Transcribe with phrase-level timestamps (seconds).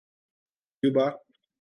[0.79, 1.05] Cuba